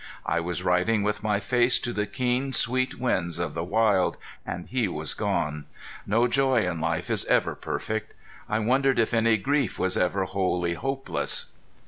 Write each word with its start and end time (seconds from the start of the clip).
I 0.25 0.39
was 0.39 0.63
riding 0.63 1.03
with 1.03 1.21
my 1.21 1.39
face 1.39 1.77
to 1.77 1.93
the 1.93 2.07
keen, 2.07 2.53
sweet 2.53 2.95
winds 2.97 3.37
of 3.37 3.53
the 3.53 3.63
wild, 3.63 4.17
and 4.47 4.65
he 4.67 4.87
was 4.87 5.13
gone. 5.13 5.67
No 6.07 6.25
joy 6.27 6.65
in 6.67 6.81
life 6.81 7.11
is 7.11 7.23
ever 7.25 7.53
perfect. 7.53 8.15
I 8.49 8.57
wondered 8.57 8.97
if 8.97 9.13
any 9.13 9.37
grief 9.37 9.77
was 9.77 9.95
ever 9.95 10.23
wholly 10.23 10.73
hopeless. 10.73 11.51